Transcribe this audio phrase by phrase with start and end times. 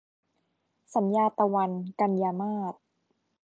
[0.95, 2.73] สัญญาตะวัน- กันยามาส